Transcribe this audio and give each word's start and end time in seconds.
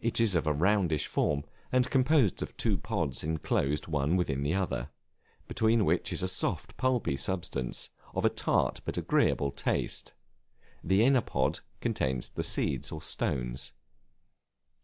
It 0.00 0.18
is 0.20 0.34
of 0.34 0.48
a 0.48 0.52
roundish 0.52 1.06
form, 1.06 1.44
and 1.70 1.88
composed 1.88 2.42
of 2.42 2.56
two 2.56 2.76
pods 2.76 3.22
inclosed 3.22 3.86
one 3.86 4.16
within 4.16 4.42
the 4.42 4.54
other, 4.54 4.90
between 5.46 5.84
which 5.84 6.12
is 6.12 6.20
a 6.20 6.26
soft 6.26 6.76
pulpy 6.76 7.14
substance, 7.16 7.90
of 8.12 8.24
a 8.24 8.28
tart 8.28 8.80
but 8.84 8.96
agreeable 8.98 9.52
taste; 9.52 10.14
the 10.82 11.04
inner 11.04 11.20
pod 11.20 11.60
contains 11.80 12.30
the 12.30 12.42
seeds 12.42 12.90
or 12.90 13.00
stones. 13.00 13.70